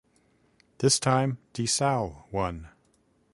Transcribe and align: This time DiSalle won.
This 0.79 0.99
time 0.99 1.37
DiSalle 1.53 2.23
won. 2.33 2.69